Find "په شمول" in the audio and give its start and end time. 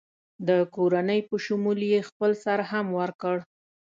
1.29-1.79